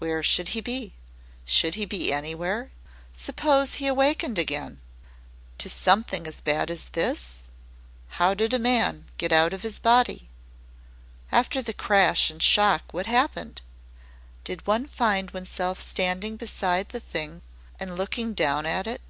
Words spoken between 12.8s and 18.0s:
what happened? Did one find oneself standing beside the Thing and